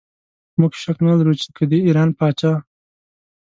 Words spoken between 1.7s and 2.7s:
د ایران پاچا.